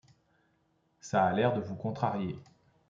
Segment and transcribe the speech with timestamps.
[0.99, 2.35] Ça a l'air de vous contrarier?